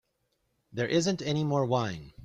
There 0.73 0.87
isn't 0.87 1.21
any 1.21 1.43
more 1.43 1.63
wine. 1.63 2.13